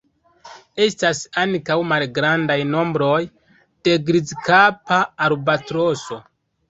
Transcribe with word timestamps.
Estas 0.85 1.19
ankaŭ 1.41 1.75
malgrandaj 1.91 2.57
nombroj 2.71 3.19
de 3.89 3.95
Grizkapa 4.09 4.99
albatroso. 5.27 6.19